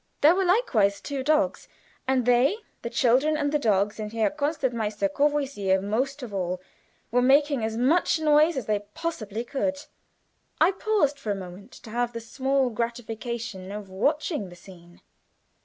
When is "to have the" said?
11.73-12.19